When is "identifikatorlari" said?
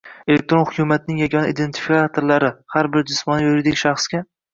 1.53-2.49